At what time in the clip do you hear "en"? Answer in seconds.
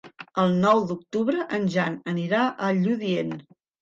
1.57-1.67